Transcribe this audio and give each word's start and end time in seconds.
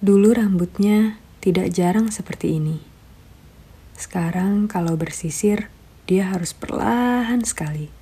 Dulu 0.00 0.32
rambutnya 0.32 1.20
tidak 1.44 1.76
jarang 1.76 2.08
seperti 2.08 2.56
ini. 2.56 2.80
Sekarang 4.00 4.64
kalau 4.64 4.96
bersisir, 4.96 5.68
dia 6.08 6.32
harus 6.32 6.56
perlahan 6.56 7.44
sekali. 7.44 7.92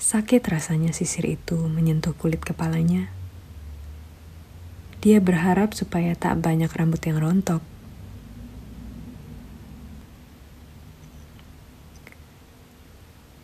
Sakit 0.00 0.40
rasanya 0.48 0.96
sisir 0.96 1.28
itu 1.28 1.60
menyentuh 1.60 2.16
kulit 2.16 2.40
kepalanya. 2.40 3.12
Dia 5.04 5.20
berharap 5.20 5.76
supaya 5.76 6.16
tak 6.16 6.40
banyak 6.40 6.72
rambut 6.72 7.04
yang 7.04 7.20
rontok. 7.20 7.60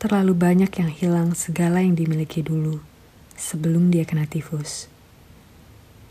Terlalu 0.01 0.33
banyak 0.33 0.73
yang 0.81 0.89
hilang 0.89 1.37
segala 1.37 1.85
yang 1.85 1.93
dimiliki 1.93 2.41
dulu 2.41 2.81
sebelum 3.37 3.93
dia 3.93 4.09
kena 4.09 4.25
tifus. 4.25 4.89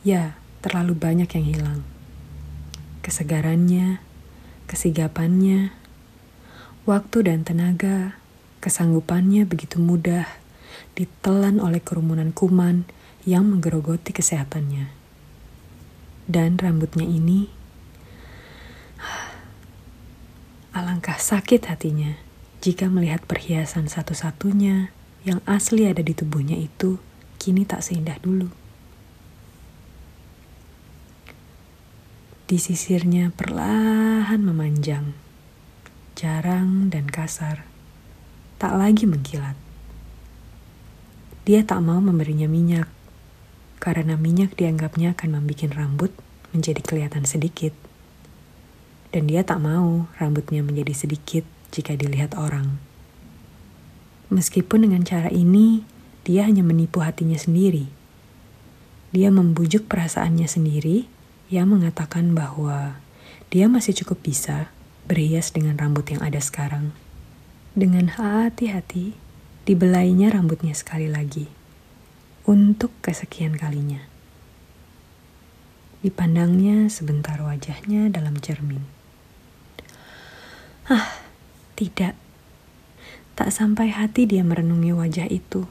Ya, 0.06 0.38
terlalu 0.60 0.96
banyak 0.96 1.30
yang 1.32 1.46
hilang. 1.46 1.80
Kesegarannya, 3.06 4.04
kesigapannya, 4.68 5.72
waktu 6.84 7.18
dan 7.26 7.48
tenaga, 7.48 8.20
kesanggupannya 8.60 9.48
begitu 9.48 9.80
mudah 9.80 10.28
ditelan 10.94 11.64
oleh 11.64 11.80
kerumunan 11.80 12.36
kuman 12.36 12.84
yang 13.24 13.48
menggerogoti 13.48 14.12
kesehatannya. 14.12 14.92
Dan 16.30 16.62
rambutnya 16.62 17.08
ini, 17.08 17.50
alangkah 20.78 21.18
sakit 21.18 21.66
hatinya 21.72 22.20
jika 22.60 22.92
melihat 22.92 23.24
perhiasan 23.24 23.88
satu-satunya 23.88 24.92
yang 25.24 25.40
asli 25.48 25.88
ada 25.88 26.04
di 26.04 26.12
tubuhnya 26.12 26.60
itu 26.60 27.00
kini 27.40 27.64
tak 27.64 27.82
seindah 27.82 28.20
dulu. 28.20 28.52
Di 32.50 32.58
sisirnya 32.58 33.30
perlahan 33.30 34.42
memanjang, 34.42 35.14
jarang 36.18 36.90
dan 36.90 37.06
kasar, 37.06 37.62
tak 38.58 38.74
lagi 38.74 39.06
mengkilat. 39.06 39.54
Dia 41.46 41.62
tak 41.62 41.86
mau 41.86 42.02
memberinya 42.02 42.50
minyak, 42.50 42.90
karena 43.78 44.18
minyak 44.18 44.58
dianggapnya 44.58 45.14
akan 45.14 45.30
membuat 45.38 45.78
rambut 45.78 46.10
menjadi 46.50 46.82
kelihatan 46.82 47.30
sedikit. 47.30 47.78
Dan 49.14 49.30
dia 49.30 49.46
tak 49.46 49.62
mau 49.62 50.10
rambutnya 50.18 50.66
menjadi 50.66 51.06
sedikit 51.06 51.46
jika 51.70 51.94
dilihat 51.94 52.34
orang. 52.34 52.82
Meskipun 54.34 54.90
dengan 54.90 55.06
cara 55.06 55.30
ini, 55.30 55.86
dia 56.26 56.50
hanya 56.50 56.66
menipu 56.66 57.06
hatinya 57.06 57.38
sendiri. 57.38 57.94
Dia 59.14 59.30
membujuk 59.30 59.86
perasaannya 59.86 60.50
sendiri 60.50 61.19
yang 61.50 61.74
mengatakan 61.74 62.38
bahwa 62.38 63.02
dia 63.50 63.66
masih 63.66 63.98
cukup 64.06 64.22
bisa 64.22 64.70
berhias 65.10 65.50
dengan 65.50 65.74
rambut 65.82 66.06
yang 66.14 66.22
ada 66.22 66.38
sekarang. 66.38 66.94
Dengan 67.74 68.14
hati-hati, 68.14 69.18
dibelainya 69.66 70.30
rambutnya 70.30 70.78
sekali 70.78 71.10
lagi. 71.10 71.50
Untuk 72.46 72.94
kesekian 73.02 73.58
kalinya. 73.58 74.06
Dipandangnya 76.06 76.86
sebentar 76.94 77.42
wajahnya 77.42 78.14
dalam 78.14 78.38
cermin. 78.38 78.86
Ah, 80.86 81.18
tidak. 81.74 82.14
Tak 83.34 83.50
sampai 83.50 83.90
hati 83.90 84.30
dia 84.30 84.46
merenungi 84.46 84.94
wajah 84.94 85.26
itu. 85.26 85.66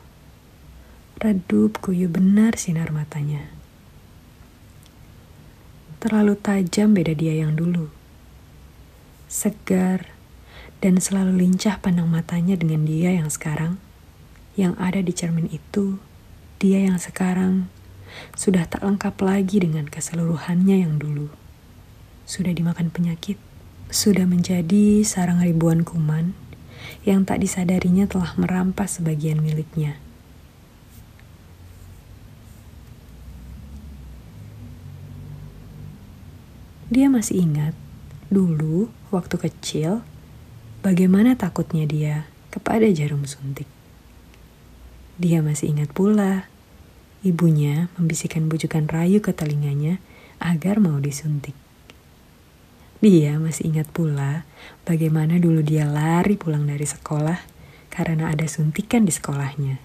Redup 1.22 1.78
kuyu 1.78 2.10
benar 2.10 2.58
sinar 2.58 2.90
matanya 2.94 3.57
terlalu 5.98 6.38
tajam 6.38 6.94
beda 6.94 7.10
dia 7.14 7.34
yang 7.42 7.59
dulu. 7.59 7.91
Segar 9.26 10.14
dan 10.78 11.03
selalu 11.03 11.42
lincah 11.42 11.82
pandang 11.82 12.06
matanya 12.06 12.54
dengan 12.54 12.86
dia 12.86 13.10
yang 13.10 13.26
sekarang. 13.26 13.82
Yang 14.54 14.75
ada 14.78 15.00
di 15.03 15.12
cermin 15.14 15.47
itu, 15.50 15.98
dia 16.59 16.82
yang 16.82 16.98
sekarang 16.98 17.70
sudah 18.34 18.66
tak 18.66 18.82
lengkap 18.82 19.14
lagi 19.22 19.62
dengan 19.62 19.86
keseluruhannya 19.86 20.82
yang 20.82 20.98
dulu. 20.98 21.31
Sudah 22.26 22.50
dimakan 22.50 22.91
penyakit, 22.91 23.38
sudah 23.91 24.26
menjadi 24.26 25.03
sarang 25.06 25.42
ribuan 25.42 25.86
kuman 25.86 26.34
yang 27.06 27.22
tak 27.26 27.42
disadarinya 27.42 28.06
telah 28.10 28.34
merampas 28.34 28.98
sebagian 28.98 29.42
miliknya. 29.42 29.98
Dia 36.88 37.12
masih 37.12 37.44
ingat 37.44 37.76
dulu 38.32 38.88
waktu 39.12 39.37
kecil 39.37 40.00
bagaimana 40.81 41.37
takutnya 41.37 41.84
dia 41.84 42.25
kepada 42.49 42.88
jarum 42.88 43.28
suntik. 43.28 43.69
Dia 45.21 45.44
masih 45.44 45.77
ingat 45.77 45.93
pula 45.93 46.48
ibunya 47.21 47.93
membisikkan 48.00 48.48
bujukan 48.48 48.88
rayu 48.88 49.21
ke 49.21 49.37
telinganya 49.37 50.00
agar 50.41 50.81
mau 50.81 50.97
disuntik. 50.97 51.53
Dia 53.04 53.37
masih 53.37 53.69
ingat 53.69 53.93
pula 53.93 54.48
bagaimana 54.88 55.37
dulu 55.37 55.60
dia 55.60 55.84
lari 55.84 56.41
pulang 56.41 56.65
dari 56.65 56.88
sekolah 56.88 57.37
karena 57.93 58.32
ada 58.32 58.48
suntikan 58.48 59.04
di 59.04 59.12
sekolahnya. 59.12 59.77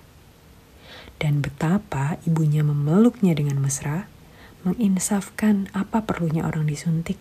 Dan 1.19 1.43
betapa 1.43 2.15
ibunya 2.23 2.63
memeluknya 2.63 3.35
dengan 3.35 3.59
mesra 3.59 4.07
menginsafkan 4.63 5.67
apa 5.75 6.03
perlunya 6.07 6.47
orang 6.47 6.67
disuntik. 6.67 7.19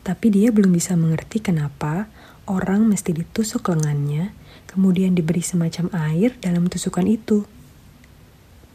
Tapi 0.00 0.26
dia 0.32 0.48
belum 0.50 0.72
bisa 0.72 0.96
mengerti 0.96 1.44
kenapa 1.44 2.08
orang 2.48 2.88
mesti 2.88 3.14
ditusuk 3.14 3.68
lengannya, 3.70 4.32
kemudian 4.66 5.12
diberi 5.12 5.44
semacam 5.44 5.92
air 6.10 6.34
dalam 6.40 6.66
tusukan 6.66 7.04
itu. 7.04 7.44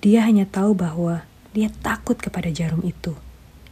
Dia 0.05 0.27
hanya 0.27 0.45
tahu 0.45 0.77
bahwa 0.77 1.25
dia 1.55 1.71
takut 1.81 2.19
kepada 2.19 2.51
jarum 2.53 2.83
itu. 2.85 3.17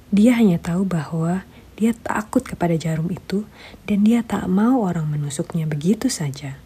Dia 0.09 0.39
hanya 0.39 0.57
tahu 0.57 0.87
bahwa 0.87 1.45
dia 1.77 1.93
takut 1.93 2.41
kepada 2.45 2.73
jarum 2.77 3.09
itu, 3.09 3.45
dan 3.85 4.05
dia 4.05 4.21
tak 4.21 4.45
mau 4.49 4.81
orang 4.85 5.09
menusuknya 5.09 5.65
begitu 5.65 6.09
saja. 6.09 6.57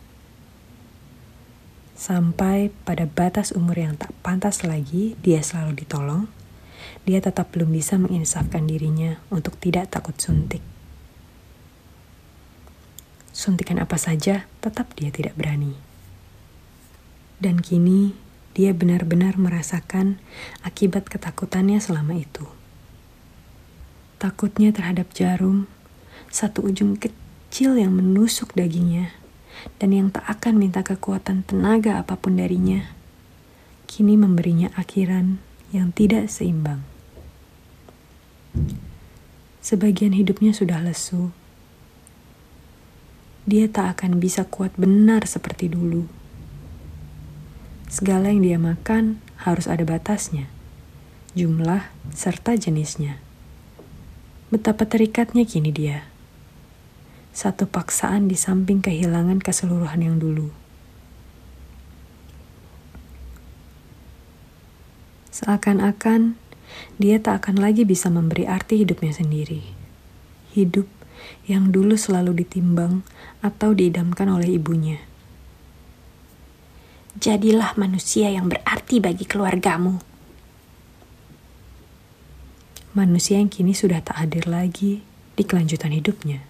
Sampai 1.97 2.69
pada 2.85 3.09
batas 3.09 3.49
umur 3.55 3.73
yang 3.79 3.97
tak 3.97 4.13
pantas 4.21 4.61
lagi, 4.61 5.17
dia 5.25 5.41
selalu 5.41 5.81
ditolong, 5.81 6.29
dia 7.07 7.23
tetap 7.23 7.55
belum 7.55 7.71
bisa 7.71 7.95
menginsafkan 7.95 8.67
dirinya 8.67 9.15
untuk 9.31 9.55
tidak 9.63 9.95
takut 9.95 10.19
suntik. 10.19 10.59
Suntikan 13.31 13.79
apa 13.79 13.95
saja, 13.95 14.43
tetap 14.59 14.91
dia 14.99 15.07
tidak 15.07 15.39
berani. 15.39 15.71
Dan 17.39 17.63
kini, 17.63 18.11
dia 18.51 18.75
benar-benar 18.75 19.39
merasakan 19.39 20.19
akibat 20.67 21.07
ketakutannya 21.07 21.79
selama 21.79 22.19
itu. 22.19 22.43
Takutnya 24.19 24.75
terhadap 24.75 25.13
jarum, 25.15 25.71
satu 26.27 26.67
ujung 26.67 26.99
kecil 26.99 27.79
yang 27.79 27.95
menusuk 27.95 28.51
dagingnya, 28.51 29.15
dan 29.79 29.95
yang 29.95 30.11
tak 30.11 30.27
akan 30.27 30.59
minta 30.59 30.83
kekuatan 30.83 31.47
tenaga 31.47 32.03
apa 32.03 32.19
pun 32.19 32.35
darinya, 32.35 32.89
kini 33.87 34.19
memberinya 34.19 34.75
akhiran 34.75 35.39
yang 35.71 35.95
tidak 35.95 36.27
seimbang. 36.27 36.96
Sebagian 39.67 40.15
hidupnya 40.15 40.55
sudah 40.55 40.79
lesu. 40.79 41.35
Dia 43.43 43.67
tak 43.67 43.99
akan 43.99 44.15
bisa 44.15 44.47
kuat 44.47 44.71
benar 44.79 45.27
seperti 45.27 45.67
dulu. 45.67 46.07
Segala 47.91 48.31
yang 48.31 48.47
dia 48.47 48.55
makan 48.55 49.19
harus 49.43 49.67
ada 49.67 49.83
batasnya, 49.83 50.47
jumlah 51.35 51.83
serta 52.15 52.55
jenisnya. 52.55 53.19
Betapa 54.55 54.87
terikat,nya 54.87 55.43
kini 55.43 55.75
dia. 55.75 56.07
Satu 57.35 57.67
paksaan 57.67 58.31
di 58.31 58.39
samping 58.39 58.79
kehilangan 58.79 59.43
keseluruhan 59.43 59.99
yang 59.99 60.15
dulu. 60.15 60.47
Seakan-akan 65.35 66.39
dia 66.97 67.21
tak 67.21 67.45
akan 67.45 67.61
lagi 67.61 67.85
bisa 67.85 68.09
memberi 68.09 68.49
arti 68.49 68.81
hidupnya 68.81 69.13
sendiri. 69.13 69.61
Hidup 70.57 70.89
yang 71.45 71.69
dulu 71.69 71.93
selalu 71.93 72.43
ditimbang 72.43 73.05
atau 73.45 73.71
diidamkan 73.71 74.27
oleh 74.27 74.57
ibunya. 74.57 74.97
Jadilah 77.17 77.73
manusia 77.77 78.29
yang 78.29 78.49
berarti 78.49 79.01
bagi 79.01 79.25
keluargamu. 79.25 80.01
Manusia 82.93 83.37
yang 83.37 83.49
kini 83.49 83.77
sudah 83.77 84.01
tak 84.01 84.17
hadir 84.21 84.49
lagi 84.49 85.01
di 85.37 85.43
kelanjutan 85.45 85.93
hidupnya. 85.93 86.41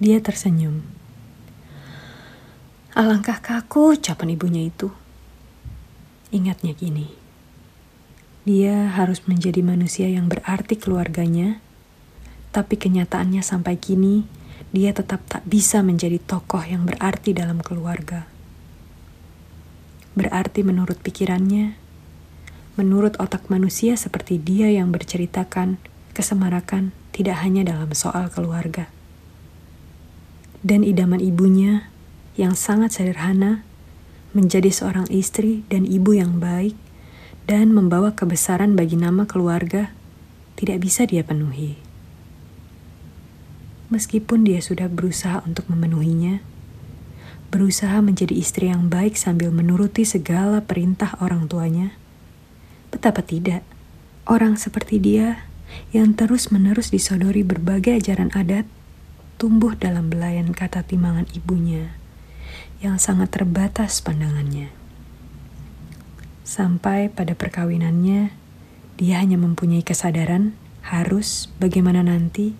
Dia 0.00 0.20
tersenyum. 0.20 0.84
Alangkah 2.92 3.40
kaku 3.40 3.96
ucapan 3.96 4.36
ibunya 4.36 4.68
itu. 4.68 4.92
Ingatnya 6.32 6.76
kini 6.76 7.23
Dia 8.44 8.92
harus 8.92 9.24
menjadi 9.24 9.64
manusia 9.64 10.04
yang 10.04 10.28
berarti 10.28 10.76
keluarganya, 10.76 11.64
tapi 12.52 12.76
kenyataannya 12.76 13.40
sampai 13.40 13.80
kini 13.80 14.28
dia 14.68 14.92
tetap 14.92 15.24
tak 15.24 15.48
bisa 15.48 15.80
menjadi 15.80 16.20
tokoh 16.20 16.60
yang 16.60 16.84
berarti 16.84 17.32
dalam 17.32 17.64
keluarga. 17.64 18.28
Berarti 20.12 20.60
menurut 20.60 21.00
pikirannya, 21.00 21.72
menurut 22.76 23.16
otak 23.16 23.48
manusia 23.48 23.96
seperti 23.96 24.36
dia 24.36 24.68
yang 24.68 24.92
berceritakan, 24.92 25.80
kesemarakan 26.12 26.92
tidak 27.16 27.40
hanya 27.40 27.64
dalam 27.64 27.96
soal 27.96 28.28
keluarga. 28.28 28.92
Dan 30.60 30.84
idaman 30.84 31.24
ibunya 31.24 31.88
yang 32.36 32.52
sangat 32.52 32.92
sederhana 32.92 33.64
menjadi 34.36 34.68
seorang 34.68 35.08
istri 35.08 35.64
dan 35.72 35.88
ibu 35.88 36.12
yang 36.12 36.36
baik 36.42 36.83
dan 37.44 37.76
membawa 37.76 38.16
kebesaran 38.16 38.72
bagi 38.72 38.96
nama 38.96 39.28
keluarga 39.28 39.92
tidak 40.56 40.80
bisa 40.80 41.04
dia 41.04 41.20
penuhi. 41.20 41.76
Meskipun 43.92 44.48
dia 44.48 44.64
sudah 44.64 44.88
berusaha 44.88 45.44
untuk 45.44 45.68
memenuhinya, 45.68 46.40
berusaha 47.52 48.00
menjadi 48.00 48.34
istri 48.34 48.72
yang 48.72 48.88
baik 48.88 49.14
sambil 49.14 49.52
menuruti 49.52 50.08
segala 50.08 50.64
perintah 50.64 51.14
orang 51.20 51.46
tuanya, 51.46 51.92
betapa 52.88 53.20
tidak 53.20 53.60
orang 54.24 54.56
seperti 54.56 54.98
dia 54.98 55.44
yang 55.92 56.16
terus-menerus 56.16 56.90
disodori 56.90 57.44
berbagai 57.44 58.00
ajaran 58.00 58.32
adat 58.32 58.64
tumbuh 59.36 59.76
dalam 59.76 60.08
belayan 60.08 60.54
kata 60.54 60.86
timangan 60.86 61.28
ibunya 61.36 61.92
yang 62.80 62.96
sangat 62.96 63.32
terbatas 63.34 64.00
pandangannya. 64.00 64.83
Sampai 66.44 67.08
pada 67.08 67.32
perkawinannya, 67.32 68.28
dia 69.00 69.14
hanya 69.16 69.40
mempunyai 69.40 69.80
kesadaran 69.80 70.52
harus 70.84 71.48
bagaimana 71.56 72.04
nanti 72.04 72.52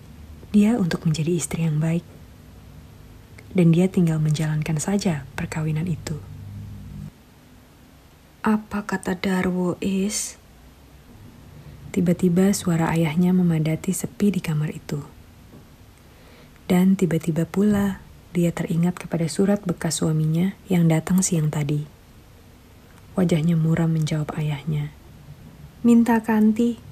dia 0.49 0.73
untuk 0.81 1.05
menjadi 1.05 1.31
istri 1.37 1.69
yang 1.69 1.77
baik. 1.77 2.01
Dan 3.53 3.71
dia 3.71 3.85
tinggal 3.85 4.17
menjalankan 4.17 4.81
saja 4.81 5.29
perkawinan 5.37 5.85
itu. 5.85 6.17
Apa 8.41 8.83
kata 8.83 9.15
Darwo 9.15 9.77
is? 9.79 10.41
Tiba-tiba 11.93 12.51
suara 12.51 12.91
ayahnya 12.91 13.31
memadati 13.31 13.95
sepi 13.95 14.33
di 14.33 14.41
kamar 14.43 14.75
itu. 14.75 14.99
Dan 16.65 16.97
tiba-tiba 16.97 17.45
pula 17.45 18.03
dia 18.35 18.51
teringat 18.51 18.97
kepada 18.99 19.29
surat 19.29 19.61
bekas 19.63 20.01
suaminya 20.01 20.57
yang 20.67 20.89
datang 20.91 21.23
siang 21.23 21.47
tadi. 21.47 21.94
Wajahnya 23.15 23.55
muram 23.55 23.95
menjawab 23.95 24.35
ayahnya. 24.35 24.91
Minta 25.87 26.19
kanti. 26.19 26.83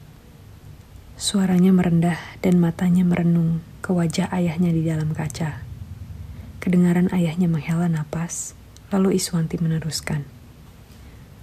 Suaranya 1.20 1.76
merendah 1.76 2.16
dan 2.40 2.64
matanya 2.64 3.04
merenung 3.04 3.60
ke 3.84 3.92
wajah 3.92 4.32
ayahnya 4.32 4.72
di 4.72 4.88
dalam 4.88 5.12
kaca. 5.12 5.60
Kedengaran 6.64 7.12
ayahnya 7.12 7.52
menghela 7.52 7.92
napas, 7.92 8.56
lalu 8.88 9.20
Iswanti 9.20 9.60
meneruskan. 9.60 10.24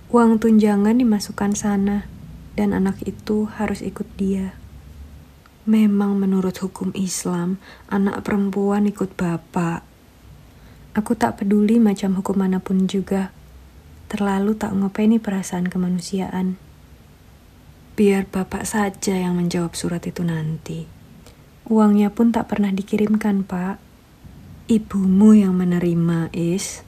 Uang 0.08 0.40
tunjangan 0.40 0.96
dimasukkan 0.96 1.52
sana, 1.52 2.08
dan 2.56 2.72
anak 2.72 3.04
itu 3.04 3.52
harus 3.52 3.84
ikut 3.84 4.08
dia. 4.16 4.56
Memang 5.68 6.16
menurut 6.16 6.56
hukum 6.56 6.88
Islam, 6.96 7.60
anak 7.92 8.24
perempuan 8.24 8.88
ikut 8.88 9.12
bapak. 9.12 9.84
Aku 10.96 11.12
tak 11.14 11.38
peduli 11.38 11.76
macam 11.76 12.16
hukum 12.16 12.40
mana 12.40 12.58
pun 12.58 12.88
juga, 12.88 13.30
terlalu 14.10 14.58
tak 14.58 14.74
ngopeni 14.74 15.22
perasaan 15.22 15.70
kemanusiaan. 15.70 16.58
Biar 17.94 18.26
bapak 18.26 18.66
saja 18.66 19.14
yang 19.14 19.38
menjawab 19.38 19.78
surat 19.78 20.02
itu 20.02 20.26
nanti. 20.26 20.90
Uangnya 21.70 22.10
pun 22.10 22.34
tak 22.34 22.50
pernah 22.50 22.74
dikirimkan, 22.74 23.46
Pak. 23.46 23.78
Ibumu 24.66 25.38
yang 25.38 25.54
menerima, 25.54 26.34
Is. 26.34 26.82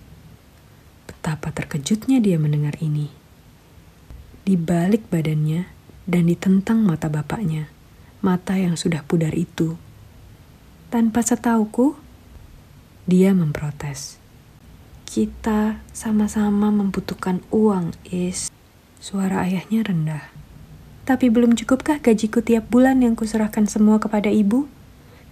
Betapa 1.07 1.55
terkejutnya 1.55 2.19
dia 2.19 2.35
mendengar 2.43 2.75
ini. 2.83 3.07
Di 4.43 4.59
balik 4.59 5.07
badannya 5.07 5.71
dan 6.03 6.27
ditentang 6.27 6.83
mata 6.83 7.07
bapaknya, 7.07 7.71
mata 8.19 8.59
yang 8.59 8.75
sudah 8.75 9.07
pudar 9.07 9.31
itu. 9.39 9.79
Tanpa 10.91 11.23
setauku, 11.23 11.95
dia 13.07 13.31
memprotes. 13.31 14.22
Kita 15.07 15.83
sama-sama 15.95 16.69
membutuhkan 16.69 17.45
uang, 17.55 17.95
Is. 18.09 18.53
Suara 19.03 19.47
ayahnya 19.47 19.83
rendah. 19.87 20.25
Tapi 21.03 21.29
belum 21.29 21.59
cukupkah 21.59 21.99
gajiku 21.99 22.47
tiap 22.47 22.71
bulan 22.71 23.03
yang 23.03 23.19
kuserahkan 23.19 23.67
semua 23.67 23.99
kepada 23.99 24.31
ibu? 24.31 24.71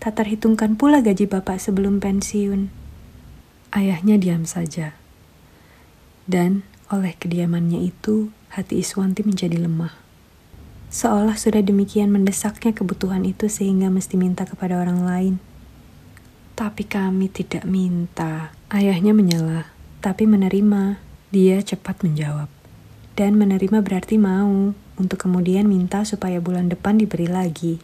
Tak 0.03 0.19
terhitungkan 0.19 0.75
pula 0.75 0.99
gaji 0.99 1.31
bapak 1.31 1.63
sebelum 1.63 2.03
pensiun. 2.03 2.73
Ayahnya 3.71 4.19
diam 4.19 4.43
saja. 4.43 4.99
Dan 6.27 6.67
oleh 6.91 7.15
kediamannya 7.15 7.87
itu, 7.87 8.35
hati 8.51 8.83
Iswanti 8.83 9.23
menjadi 9.23 9.63
lemah. 9.63 9.95
Seolah 10.91 11.39
sudah 11.39 11.63
demikian 11.63 12.11
mendesaknya 12.11 12.75
kebutuhan 12.75 13.23
itu 13.23 13.47
sehingga 13.47 13.87
mesti 13.95 14.19
minta 14.19 14.43
kepada 14.43 14.75
orang 14.75 15.07
lain. 15.07 15.35
Tapi 16.61 16.85
kami 16.85 17.33
tidak 17.33 17.65
minta. 17.65 18.53
Ayahnya 18.69 19.17
menyela, 19.17 19.73
tapi 20.05 20.29
menerima. 20.29 21.01
Dia 21.33 21.57
cepat 21.65 22.05
menjawab. 22.05 22.53
Dan 23.17 23.41
menerima 23.41 23.81
berarti 23.81 24.21
mau, 24.21 24.77
untuk 25.01 25.17
kemudian 25.17 25.65
minta 25.65 26.05
supaya 26.05 26.37
bulan 26.37 26.69
depan 26.69 27.01
diberi 27.01 27.33
lagi. 27.33 27.81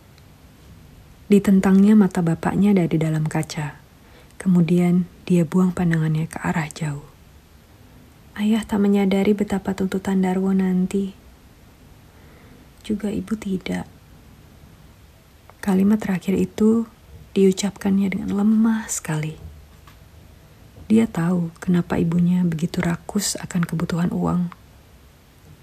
Ditentangnya 1.32 1.96
mata 1.96 2.20
bapaknya 2.20 2.76
dari 2.76 3.00
dalam 3.00 3.24
kaca. 3.24 3.80
Kemudian 4.36 5.08
dia 5.24 5.48
buang 5.48 5.72
pandangannya 5.72 6.28
ke 6.28 6.36
arah 6.44 6.68
jauh. 6.68 7.08
Ayah 8.36 8.60
tak 8.68 8.84
menyadari 8.84 9.32
betapa 9.32 9.72
tuntutan 9.72 10.20
Darwo 10.20 10.52
nanti. 10.52 11.16
Juga 12.84 13.08
ibu 13.08 13.32
tidak. 13.40 13.88
Kalimat 15.64 15.96
terakhir 15.96 16.36
itu 16.36 16.84
diucapkannya 17.36 18.08
dengan 18.08 18.32
lemah 18.32 18.88
sekali. 18.88 19.36
Dia 20.88 21.04
tahu 21.04 21.52
kenapa 21.60 22.00
ibunya 22.00 22.40
begitu 22.48 22.80
rakus 22.80 23.36
akan 23.36 23.68
kebutuhan 23.68 24.08
uang. 24.08 24.48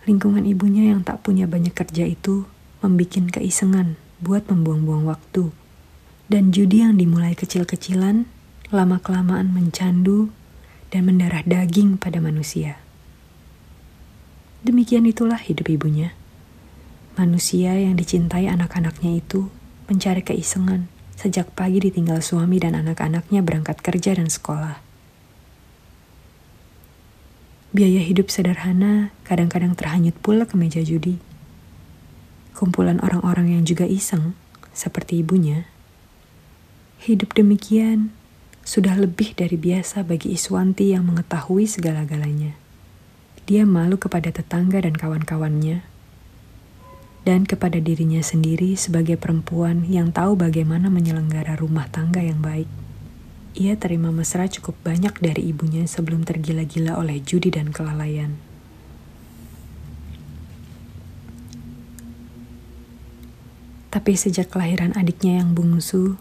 Lingkungan 0.05 0.45
ibunya 0.45 0.93
yang 0.93 1.01
tak 1.01 1.25
punya 1.25 1.50
banyak 1.50 1.74
kerja 1.74 2.05
itu 2.05 2.45
membuat 2.86 3.33
keisengan 3.33 3.98
buat 4.21 4.45
membuang-buang 4.45 5.09
waktu. 5.09 5.50
Dan 6.29 6.53
judi 6.53 6.86
yang 6.86 7.00
dimulai 7.00 7.33
kecil-kecilan, 7.33 8.29
lama-kelamaan 8.69 9.50
mencandu 9.50 10.29
dan 10.93 11.09
mendarah 11.09 11.41
daging 11.41 11.98
pada 11.98 12.21
manusia. 12.21 12.77
Demikian 14.63 15.09
itulah 15.09 15.41
hidup 15.41 15.67
ibunya. 15.67 16.15
Manusia 17.19 17.75
yang 17.75 18.00
dicintai 18.00 18.48
anak-anaknya 18.48 19.19
itu 19.19 19.51
mencari 19.91 20.24
keisengan, 20.24 20.88
Sejak 21.13 21.53
pagi 21.53 21.77
ditinggal 21.77 22.20
suami 22.25 22.58
dan 22.58 22.74
anak-anaknya 22.74 23.46
berangkat 23.46 23.79
kerja 23.79 24.17
dan 24.17 24.27
sekolah. 24.27 24.82
Biaya 27.74 28.01
hidup 28.05 28.29
sederhana 28.29 29.10
kadang-kadang 29.25 29.74
terhanyut 29.74 30.13
pula 30.22 30.46
ke 30.46 30.53
meja 30.53 30.82
judi. 30.86 31.17
Kumpulan 32.53 33.01
orang-orang 33.01 33.58
yang 33.58 33.63
juga 33.65 33.89
iseng, 33.89 34.38
seperti 34.74 35.25
ibunya. 35.25 35.65
Hidup 37.01 37.34
demikian 37.34 38.13
sudah 38.62 38.93
lebih 38.96 39.34
dari 39.34 39.58
biasa 39.58 40.05
bagi 40.05 40.38
Iswanti 40.38 40.93
yang 40.93 41.10
mengetahui 41.10 41.65
segala-galanya. 41.65 42.53
Dia 43.43 43.67
malu 43.67 44.00
kepada 44.00 44.32
tetangga 44.32 44.79
dan 44.79 44.96
kawan-kawannya 44.96 45.92
dan 47.24 47.48
kepada 47.48 47.80
dirinya 47.80 48.20
sendiri 48.20 48.75
sebagai 48.75 49.15
perempuan 49.15 49.88
yang 49.88 50.12
tahu 50.12 50.36
bagaimana 50.36 50.92
menyelenggara 50.92 51.56
rumah 51.56 51.88
tangga 51.88 52.20
yang 52.20 52.44
baik. 52.44 52.68
Ia 53.56 53.80
terima 53.80 54.12
mesra 54.12 54.50
cukup 54.51 54.75
banyak 54.84 55.15
dari 55.24 55.48
ibunya 55.48 55.88
sebelum 55.88 56.27
tergila-gila 56.27 57.00
oleh 57.00 57.24
judi 57.24 57.48
dan 57.53 57.72
kelalaian. 57.72 58.36
Tapi 63.94 64.18
sejak 64.18 64.50
kelahiran 64.50 64.98
adiknya 64.98 65.38
yang 65.46 65.53
bungsu, 65.53 66.18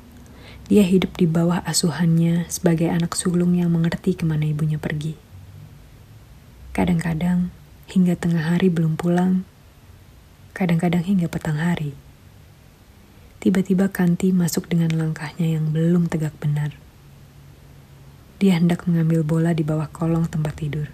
dia 0.68 0.84
hidup 0.84 1.16
di 1.16 1.24
bawah 1.24 1.64
asuhannya 1.64 2.44
sebagai 2.52 2.92
anak 2.92 3.16
sulung 3.16 3.56
yang 3.56 3.72
mengerti 3.72 4.12
ke 4.12 4.28
mana 4.28 4.44
ibunya 4.44 4.76
pergi. 4.76 5.16
Kadang-kadang, 6.76 7.48
hingga 7.88 8.12
tengah 8.12 8.52
hari 8.54 8.68
belum 8.68 9.00
pulang, 9.00 9.48
kadang-kadang 10.52 11.04
hingga 11.04 11.32
petang 11.32 11.56
hari. 11.56 11.96
Tiba-tiba 13.42 13.90
Kanti 13.90 14.30
masuk 14.30 14.70
dengan 14.70 14.94
langkahnya 14.94 15.58
yang 15.58 15.74
belum 15.74 16.06
tegak 16.06 16.36
benar. 16.38 16.76
Dia 18.38 18.60
hendak 18.60 18.86
mengambil 18.86 19.26
bola 19.26 19.50
di 19.50 19.66
bawah 19.66 19.90
kolong 19.90 20.30
tempat 20.30 20.54
tidur. 20.54 20.86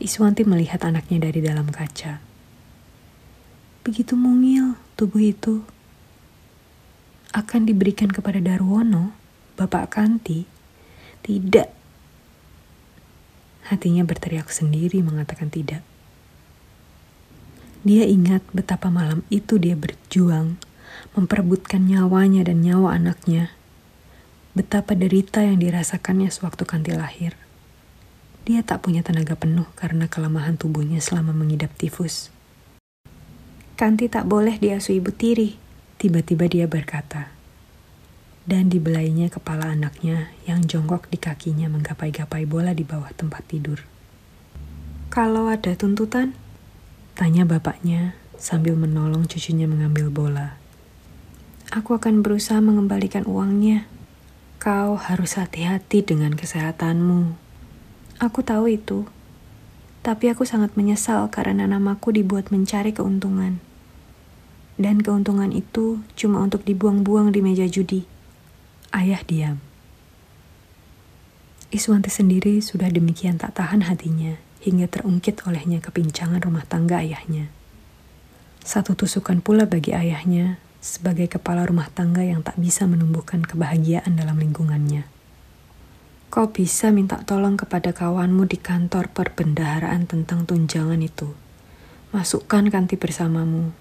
Iswanti 0.00 0.48
melihat 0.48 0.80
anaknya 0.88 1.28
dari 1.28 1.40
dalam 1.44 1.68
kaca. 1.68 2.18
begitu 3.82 4.14
mungil 4.14 4.78
tubuh 4.94 5.20
itu. 5.20 5.66
Akan 7.34 7.66
diberikan 7.66 8.08
kepada 8.08 8.38
Darwono, 8.38 9.10
Bapak 9.58 9.98
Kanti. 9.98 10.46
Tidak. 11.24 11.68
Hatinya 13.72 14.04
berteriak 14.06 14.52
sendiri 14.52 15.02
mengatakan 15.02 15.48
tidak. 15.48 15.91
Dia 17.82 18.06
ingat 18.06 18.46
betapa 18.54 18.94
malam 18.94 19.26
itu 19.26 19.58
dia 19.58 19.74
berjuang, 19.74 20.54
memperebutkan 21.18 21.82
nyawanya 21.82 22.46
dan 22.46 22.62
nyawa 22.62 22.94
anaknya. 22.94 23.50
Betapa 24.54 24.94
derita 24.94 25.42
yang 25.42 25.58
dirasakannya 25.58 26.30
sewaktu 26.30 26.62
Kanti 26.62 26.94
lahir. 26.94 27.34
Dia 28.46 28.62
tak 28.62 28.86
punya 28.86 29.02
tenaga 29.02 29.34
penuh 29.34 29.66
karena 29.74 30.06
kelemahan 30.06 30.54
tubuhnya 30.54 31.02
selama 31.02 31.34
mengidap 31.34 31.74
tifus. 31.74 32.30
Kanti 33.74 34.06
tak 34.06 34.30
boleh 34.30 34.62
diasuh 34.62 35.02
ibu 35.02 35.10
tiri, 35.10 35.58
tiba-tiba 35.98 36.46
dia 36.46 36.70
berkata. 36.70 37.34
Dan 38.46 38.70
dibelainya 38.70 39.26
kepala 39.26 39.74
anaknya 39.74 40.30
yang 40.46 40.62
jongkok 40.66 41.10
di 41.10 41.18
kakinya 41.18 41.66
menggapai-gapai 41.70 42.46
bola 42.46 42.74
di 42.74 42.86
bawah 42.86 43.10
tempat 43.14 43.42
tidur. 43.46 43.82
Kalau 45.10 45.50
ada 45.50 45.74
tuntutan? 45.74 46.41
Tanya 47.12 47.44
bapaknya 47.44 48.16
sambil 48.40 48.72
menolong 48.72 49.28
cucunya 49.28 49.68
mengambil 49.68 50.08
bola. 50.08 50.56
Aku 51.68 51.92
akan 51.92 52.24
berusaha 52.24 52.56
mengembalikan 52.64 53.28
uangnya. 53.28 53.84
Kau 54.56 54.96
harus 54.96 55.36
hati-hati 55.36 56.00
dengan 56.06 56.32
kesehatanmu, 56.32 57.36
Aku 58.22 58.38
tahu 58.46 58.70
itu. 58.70 59.10
Tapi 60.06 60.30
aku 60.30 60.46
sangat 60.46 60.78
menyesal 60.78 61.26
karena 61.26 61.66
namaku 61.66 62.14
dibuat 62.14 62.54
mencari 62.54 62.94
keuntungan. 62.94 63.58
Dan 64.78 65.02
keuntungan 65.02 65.50
itu 65.50 66.06
cuma 66.14 66.38
untuk 66.38 66.62
dibuang-buang 66.62 67.34
di 67.34 67.42
meja 67.42 67.66
judi. 67.66 68.06
Ayah 68.94 69.26
diam. 69.26 69.58
Iswanti 71.74 72.14
sendiri 72.14 72.62
sudah 72.62 72.94
demikian 72.94 73.42
tak 73.42 73.58
tahan 73.58 73.90
hatinya 73.90 74.38
hingga 74.62 74.86
terungkit 74.86 75.42
olehnya 75.44 75.82
kepincangan 75.82 76.38
rumah 76.38 76.62
tangga 76.62 77.02
ayahnya. 77.02 77.50
Satu 78.62 78.94
tusukan 78.94 79.42
pula 79.42 79.66
bagi 79.66 79.90
ayahnya 79.90 80.62
sebagai 80.78 81.26
kepala 81.26 81.66
rumah 81.66 81.90
tangga 81.90 82.22
yang 82.22 82.46
tak 82.46 82.58
bisa 82.58 82.86
menumbuhkan 82.86 83.42
kebahagiaan 83.42 84.14
dalam 84.14 84.38
lingkungannya. 84.38 85.06
Kau 86.32 86.48
bisa 86.48 86.88
minta 86.94 87.20
tolong 87.26 87.58
kepada 87.60 87.92
kawanmu 87.92 88.48
di 88.48 88.56
kantor 88.56 89.10
perbendaharaan 89.12 90.08
tentang 90.08 90.48
tunjangan 90.48 91.02
itu. 91.02 91.34
Masukkan 92.14 92.66
kanti 92.72 92.96
bersamamu. 92.96 93.74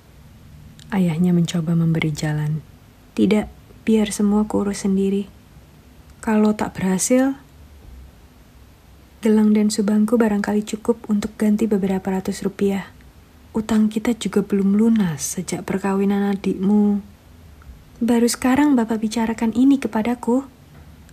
Ayahnya 0.92 1.32
mencoba 1.32 1.78
memberi 1.78 2.12
jalan. 2.12 2.60
Tidak, 3.16 3.48
biar 3.88 4.12
semua 4.12 4.44
kurus 4.50 4.84
sendiri. 4.84 5.32
Kalau 6.20 6.52
tak 6.52 6.76
berhasil, 6.76 7.40
gelang 9.22 9.54
dan 9.54 9.70
subangku 9.70 10.18
barangkali 10.18 10.66
cukup 10.66 11.06
untuk 11.06 11.38
ganti 11.38 11.70
beberapa 11.70 12.10
ratus 12.10 12.42
rupiah. 12.42 12.90
Utang 13.54 13.86
kita 13.86 14.18
juga 14.18 14.42
belum 14.42 14.74
lunas 14.74 15.38
sejak 15.38 15.62
perkawinan 15.62 16.34
adikmu. 16.34 17.06
Baru 18.02 18.26
sekarang 18.26 18.74
Bapak 18.74 18.98
bicarakan 18.98 19.54
ini 19.54 19.78
kepadaku. 19.78 20.42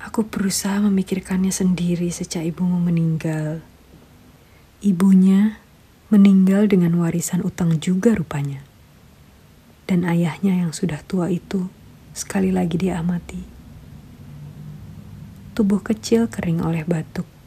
Aku 0.01 0.25
berusaha 0.25 0.81
memikirkannya 0.81 1.53
sendiri 1.53 2.09
sejak 2.09 2.49
ibumu 2.49 2.81
meninggal. 2.81 3.61
Ibunya 4.81 5.61
meninggal 6.09 6.65
dengan 6.65 6.97
warisan 6.97 7.45
utang 7.45 7.77
juga 7.77 8.17
rupanya. 8.17 8.65
Dan 9.85 10.09
ayahnya 10.09 10.65
yang 10.65 10.73
sudah 10.73 11.05
tua 11.05 11.29
itu 11.29 11.69
sekali 12.17 12.49
lagi 12.57 12.81
dia 12.81 13.05
amati. 13.05 13.45
Tubuh 15.53 15.85
kecil 15.85 16.33
kering 16.33 16.65
oleh 16.65 16.89
batuk. 16.89 17.38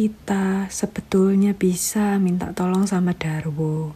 Kita 0.00 0.64
sebetulnya 0.72 1.52
bisa 1.52 2.16
minta 2.16 2.56
tolong 2.56 2.88
sama 2.88 3.12
Darwo. 3.12 3.92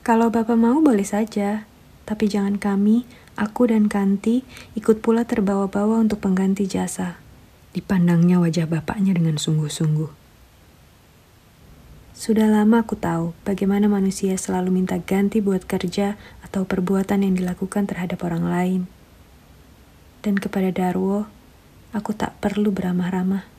Kalau 0.00 0.32
Bapak 0.32 0.56
mau 0.56 0.80
boleh 0.80 1.04
saja, 1.04 1.68
tapi 2.08 2.24
jangan 2.24 2.56
kami 2.56 3.04
Aku 3.36 3.68
dan 3.68 3.92
Kanti 3.92 4.48
ikut 4.80 5.04
pula 5.04 5.28
terbawa-bawa 5.28 6.00
untuk 6.00 6.24
pengganti 6.24 6.64
jasa. 6.64 7.20
Dipandangnya 7.76 8.40
wajah 8.40 8.64
bapaknya 8.64 9.12
dengan 9.12 9.36
sungguh-sungguh. 9.36 10.08
Sudah 12.16 12.48
lama 12.48 12.80
aku 12.80 12.96
tahu 12.96 13.36
bagaimana 13.44 13.92
manusia 13.92 14.40
selalu 14.40 14.72
minta 14.72 14.96
ganti 15.04 15.44
buat 15.44 15.68
kerja 15.68 16.16
atau 16.40 16.64
perbuatan 16.64 17.28
yang 17.28 17.36
dilakukan 17.36 17.84
terhadap 17.84 18.24
orang 18.24 18.48
lain. 18.48 18.80
Dan 20.24 20.40
kepada 20.40 20.72
Darwo, 20.72 21.28
aku 21.92 22.16
tak 22.16 22.40
perlu 22.40 22.72
beramah-ramah. 22.72 23.57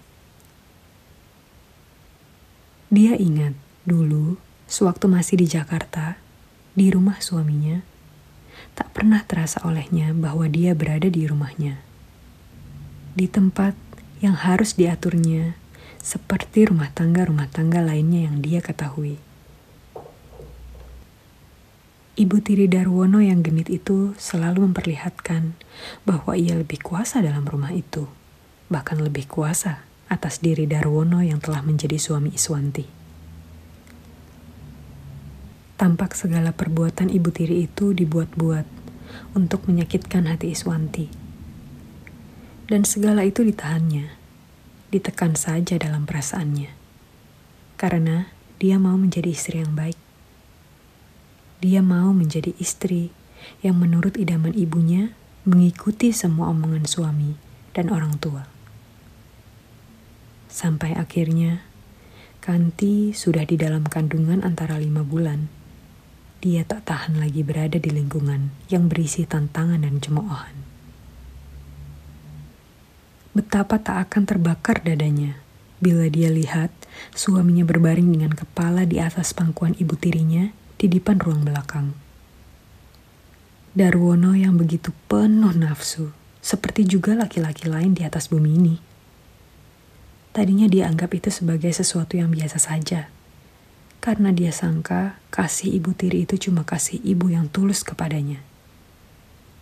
Dia 2.90 3.14
ingat 3.14 3.54
dulu, 3.86 4.42
sewaktu 4.66 5.06
masih 5.06 5.38
di 5.38 5.46
Jakarta, 5.46 6.18
di 6.74 6.90
rumah 6.90 7.22
suaminya, 7.22 7.86
tak 8.74 8.90
pernah 8.98 9.22
terasa 9.30 9.62
olehnya 9.62 10.10
bahwa 10.18 10.50
dia 10.50 10.74
berada 10.74 11.06
di 11.06 11.22
rumahnya. 11.30 11.86
Di 13.14 13.30
tempat 13.30 13.78
yang 14.26 14.34
harus 14.34 14.74
diaturnya 14.74 15.54
seperti 16.02 16.66
rumah 16.66 16.90
tangga-rumah 16.90 17.46
tangga 17.54 17.78
lainnya 17.86 18.26
yang 18.26 18.42
dia 18.42 18.58
ketahui. 18.58 19.22
Ibu 22.18 22.42
tiri 22.42 22.66
Darwono 22.66 23.22
yang 23.22 23.46
genit 23.46 23.70
itu 23.70 24.18
selalu 24.18 24.66
memperlihatkan 24.66 25.54
bahwa 26.10 26.34
ia 26.34 26.58
lebih 26.58 26.82
kuasa 26.82 27.22
dalam 27.22 27.46
rumah 27.46 27.70
itu, 27.70 28.10
bahkan 28.66 28.98
lebih 28.98 29.30
kuasa 29.30 29.86
atas 30.10 30.42
diri 30.42 30.66
Darwono 30.66 31.22
yang 31.22 31.38
telah 31.38 31.62
menjadi 31.62 32.02
suami 32.02 32.34
Iswanti. 32.34 32.86
Tampak 35.80 36.18
segala 36.18 36.52
perbuatan 36.52 37.08
ibu 37.08 37.32
tiri 37.32 37.64
itu 37.64 37.96
dibuat-buat 37.96 38.68
untuk 39.38 39.70
menyakitkan 39.70 40.28
hati 40.28 40.52
Iswanti. 40.52 41.08
Dan 42.68 42.84
segala 42.84 43.24
itu 43.24 43.46
ditahannya, 43.46 44.12
ditekan 44.92 45.40
saja 45.40 45.80
dalam 45.80 46.04
perasaannya. 46.04 46.70
Karena 47.80 48.28
dia 48.60 48.76
mau 48.76 49.00
menjadi 49.00 49.32
istri 49.32 49.64
yang 49.64 49.72
baik. 49.72 49.96
Dia 51.64 51.80
mau 51.80 52.12
menjadi 52.12 52.52
istri 52.60 53.16
yang 53.64 53.80
menurut 53.80 54.20
idaman 54.20 54.52
ibunya 54.52 55.16
mengikuti 55.48 56.12
semua 56.12 56.52
omongan 56.52 56.84
suami 56.84 57.40
dan 57.72 57.88
orang 57.88 58.20
tua. 58.20 58.59
Sampai 60.50 60.98
akhirnya, 60.98 61.64
Kanti 62.40 63.14
sudah 63.14 63.46
di 63.46 63.56
dalam 63.60 63.86
kandungan 63.86 64.42
antara 64.42 64.82
lima 64.82 65.06
bulan 65.06 65.60
dia 66.40 66.64
tak 66.64 66.88
tahan 66.88 67.20
lagi 67.20 67.44
berada 67.44 67.76
di 67.76 67.92
lingkungan 67.92 68.56
yang 68.72 68.88
berisi 68.88 69.28
tantangan 69.28 69.84
dan 69.84 70.00
cemoohan. 70.00 70.56
Betapa 73.36 73.76
tak 73.76 74.08
akan 74.08 74.24
terbakar 74.24 74.80
dadanya 74.80 75.36
bila 75.84 76.08
dia 76.08 76.32
lihat 76.32 76.72
suaminya 77.12 77.68
berbaring 77.68 78.08
dengan 78.08 78.32
kepala 78.32 78.88
di 78.88 79.04
atas 79.04 79.36
pangkuan 79.36 79.76
ibu 79.76 80.00
tirinya 80.00 80.48
di 80.80 80.88
depan 80.88 81.20
ruang 81.20 81.44
belakang. 81.44 81.92
Darwono 83.76 84.32
yang 84.32 84.56
begitu 84.56 84.96
penuh 85.12 85.52
nafsu, 85.52 86.16
seperti 86.40 86.88
juga 86.88 87.20
laki-laki 87.20 87.68
lain 87.68 87.92
di 87.92 88.08
atas 88.08 88.32
bumi 88.32 88.56
ini. 88.56 88.89
Tadinya 90.40 90.72
dia 90.72 90.88
anggap 90.88 91.12
itu 91.20 91.28
sebagai 91.28 91.68
sesuatu 91.76 92.16
yang 92.16 92.32
biasa 92.32 92.64
saja 92.64 93.12
karena 94.00 94.32
dia 94.32 94.56
sangka 94.56 95.20
kasih 95.36 95.76
ibu 95.76 95.92
tiri 95.92 96.24
itu 96.24 96.40
cuma 96.48 96.64
kasih 96.64 97.04
ibu 97.04 97.28
yang 97.28 97.52
tulus 97.52 97.84
kepadanya. 97.84 98.40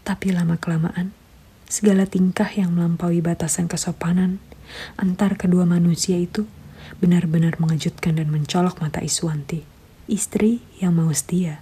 Tapi 0.05 0.29
lama-kelamaan, 0.29 1.17
segala 1.65 2.05
tingkah 2.05 2.46
yang 2.53 2.77
melampaui 2.77 3.25
batasan 3.25 3.65
kesopanan 3.65 4.38
antar 5.01 5.34
kedua 5.41 5.65
manusia 5.65 6.22
itu 6.22 6.46
benar-benar 7.01 7.57
mengejutkan 7.57 8.22
dan 8.22 8.29
mencolok 8.29 8.77
mata 8.77 9.01
Iswanti, 9.01 9.65
istri 10.05 10.62
yang 10.77 10.93
mau 10.93 11.10
setia. 11.10 11.57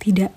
Tidak, 0.00 0.32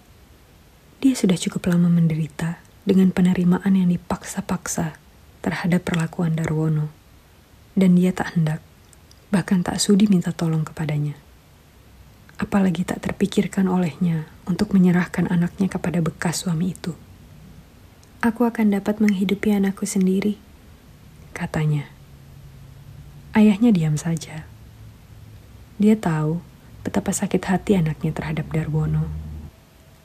dia 1.00 1.14
sudah 1.16 1.40
cukup 1.40 1.72
lama 1.72 1.88
menderita 1.88 2.60
dengan 2.84 3.16
penerimaan 3.16 3.80
yang 3.80 3.88
dipaksa-paksa 3.88 5.00
terhadap 5.40 5.88
perlakuan 5.88 6.36
Darwono, 6.36 7.03
dan 7.74 7.98
dia 7.98 8.14
tak 8.14 8.38
hendak 8.38 8.62
bahkan 9.34 9.66
tak 9.66 9.82
sudi 9.82 10.06
minta 10.06 10.30
tolong 10.30 10.62
kepadanya. 10.62 11.18
Apalagi 12.38 12.86
tak 12.86 13.02
terpikirkan 13.02 13.66
olehnya 13.66 14.30
untuk 14.46 14.78
menyerahkan 14.78 15.26
anaknya 15.34 15.66
kepada 15.74 16.06
bekas 16.06 16.46
suami 16.46 16.78
itu. 16.78 16.94
Aku 18.22 18.46
akan 18.46 18.78
dapat 18.78 19.02
menghidupi 19.02 19.50
anakku 19.50 19.90
sendiri, 19.90 20.38
katanya. 21.34 21.90
Ayahnya 23.34 23.74
diam 23.74 23.98
saja. 23.98 24.46
Dia 25.82 25.98
tahu 25.98 26.46
betapa 26.86 27.10
sakit 27.10 27.42
hati 27.50 27.74
anaknya 27.74 28.14
terhadap 28.14 28.54
Darwono. 28.54 29.10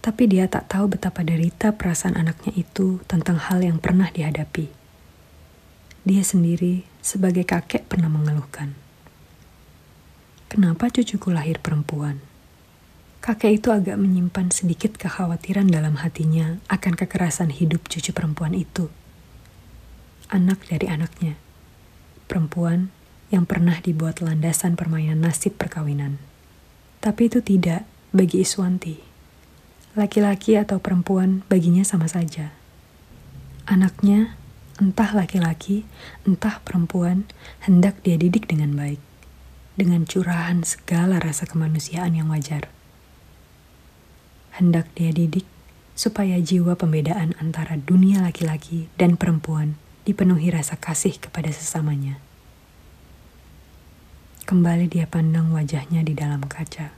Tapi 0.00 0.24
dia 0.24 0.48
tak 0.48 0.72
tahu 0.72 0.96
betapa 0.96 1.20
derita 1.20 1.76
perasaan 1.76 2.16
anaknya 2.16 2.56
itu 2.56 3.04
tentang 3.04 3.36
hal 3.36 3.60
yang 3.60 3.76
pernah 3.76 4.08
dihadapi. 4.08 4.77
Dia 6.08 6.24
sendiri 6.24 6.88
sebagai 7.04 7.44
kakek 7.44 7.84
pernah 7.84 8.08
mengeluhkan. 8.08 8.72
Kenapa 10.48 10.88
cucuku 10.88 11.28
lahir 11.28 11.60
perempuan? 11.60 12.24
Kakek 13.20 13.60
itu 13.60 13.68
agak 13.68 14.00
menyimpan 14.00 14.48
sedikit 14.48 14.96
kekhawatiran 14.96 15.68
dalam 15.68 16.00
hatinya 16.00 16.64
akan 16.72 16.96
kekerasan 16.96 17.52
hidup 17.52 17.92
cucu 17.92 18.16
perempuan 18.16 18.56
itu. 18.56 18.88
Anak 20.32 20.64
dari 20.72 20.88
anaknya. 20.88 21.36
Perempuan 22.24 22.88
yang 23.28 23.44
pernah 23.44 23.76
dibuat 23.76 24.24
landasan 24.24 24.80
permainan 24.80 25.20
nasib 25.20 25.60
perkawinan. 25.60 26.16
Tapi 27.04 27.28
itu 27.28 27.44
tidak 27.44 27.84
bagi 28.16 28.40
Iswanti. 28.40 28.96
Laki-laki 29.92 30.56
atau 30.56 30.80
perempuan 30.80 31.44
baginya 31.52 31.84
sama 31.84 32.08
saja. 32.08 32.56
Anaknya, 33.68 34.37
entah 34.78 35.10
laki-laki, 35.12 35.84
entah 36.24 36.62
perempuan, 36.64 37.26
hendak 37.66 38.00
dia 38.06 38.16
didik 38.16 38.48
dengan 38.48 38.78
baik. 38.78 39.02
Dengan 39.78 40.06
curahan 40.06 40.62
segala 40.66 41.22
rasa 41.22 41.46
kemanusiaan 41.46 42.14
yang 42.14 42.30
wajar 42.30 42.70
hendak 44.58 44.90
dia 44.98 45.14
didik 45.14 45.46
supaya 45.94 46.42
jiwa 46.42 46.74
pembedaan 46.74 47.38
antara 47.38 47.78
dunia 47.78 48.18
laki-laki 48.18 48.90
dan 48.98 49.14
perempuan 49.14 49.78
dipenuhi 50.02 50.50
rasa 50.50 50.74
kasih 50.74 51.14
kepada 51.22 51.54
sesamanya. 51.54 52.18
Kembali 54.50 54.90
dia 54.90 55.06
pandang 55.06 55.54
wajahnya 55.54 56.02
di 56.02 56.14
dalam 56.18 56.42
kaca. 56.42 56.90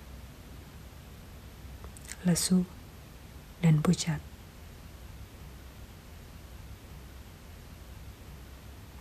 Lesu 2.24 2.64
dan 3.60 3.84
pucat. 3.84 4.29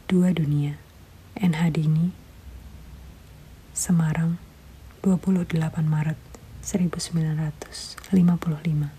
Dua 0.10 0.34
Dunia 0.34 0.74
NH 1.38 1.70
Dini 1.70 2.10
Semarang 3.78 4.42
28 5.06 5.54
Maret 5.86 6.18
1955 6.66 8.99